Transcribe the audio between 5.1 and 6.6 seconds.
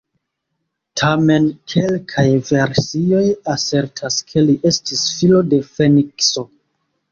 filo de Fenikso.